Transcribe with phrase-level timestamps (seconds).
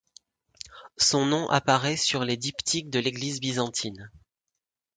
[0.97, 4.09] Son nom apparaît sur les diptyques de l'Église byzantine.